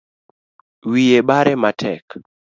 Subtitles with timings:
[0.89, 2.05] Wiye bare matek